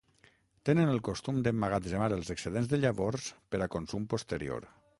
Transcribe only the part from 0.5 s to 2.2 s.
Tenen el costum d'emmagatzemar